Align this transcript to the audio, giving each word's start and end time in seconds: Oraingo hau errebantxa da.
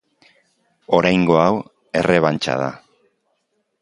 Oraingo 0.99 1.37
hau 1.41 1.53
errebantxa 2.01 2.57
da. 2.63 2.71